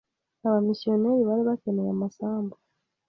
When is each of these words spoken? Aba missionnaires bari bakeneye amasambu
Aba 0.45 0.59
missionnaires 0.67 1.25
bari 1.27 1.43
bakeneye 1.49 1.91
amasambu 1.93 2.55